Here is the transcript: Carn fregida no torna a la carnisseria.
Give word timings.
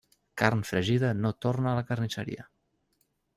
Carn 0.41 0.63
fregida 0.69 1.11
no 1.25 1.31
torna 1.47 1.71
a 1.73 1.75
la 1.81 1.85
carnisseria. 1.91 2.47